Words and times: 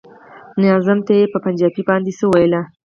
ناظم 0.61 0.99
ته 1.05 1.11
يې 1.19 1.25
په 1.33 1.37
پنجابي 1.45 1.81
باندې 1.89 2.11
څه 2.19 2.25
ويل. 2.31 2.53